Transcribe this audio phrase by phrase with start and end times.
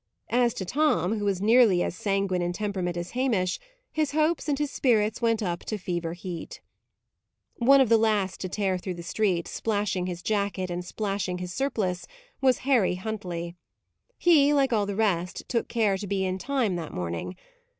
[0.31, 3.59] As to Tom, who was nearly as sanguine in temperament as Hamish,
[3.91, 6.59] his hopes and his spirits went up to fever heat.
[7.57, 11.53] One of the last to tear through the street, splashing his jacket, and splashing his
[11.53, 12.07] surplice,
[12.41, 13.53] was Harry Huntley.
[14.17, 17.35] He, like all the rest, took care to be in time that morning.